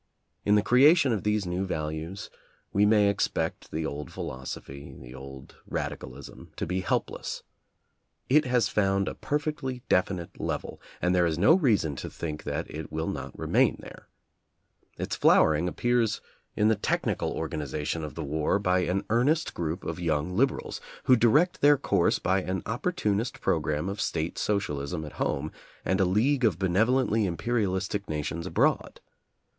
[0.43, 2.31] In the creation of these new values,
[2.73, 7.43] we may expect the old philosophy, the old radicalism, to be helpless.
[8.27, 12.67] It has found a perfectly definite level, and there is no reason to think that
[12.67, 14.07] it will not remain there.
[14.97, 16.19] Its flowering appears
[16.55, 21.15] in the technical organization of the war by an earnest group of young liberals, who
[21.15, 25.51] direct their course by an opportunist programme of State socialism at home
[25.85, 28.99] and a league of benevolently imperialistic nations abroad.